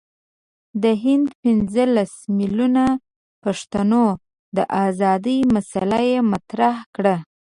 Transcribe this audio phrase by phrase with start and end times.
[0.83, 2.83] د هند پنځه لس میلیونه
[3.43, 4.05] پښتنو
[4.57, 7.15] د آزادی مسله یې مطرح کړه.